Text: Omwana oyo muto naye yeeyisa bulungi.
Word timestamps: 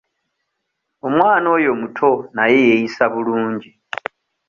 Omwana 1.07 1.47
oyo 1.55 1.71
muto 1.79 2.11
naye 2.35 2.57
yeeyisa 2.67 3.03
bulungi. 3.13 3.69